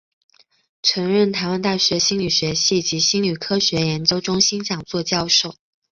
[0.81, 5.53] 曾任台湾大学心理学系及心理科学研究中心讲座教授。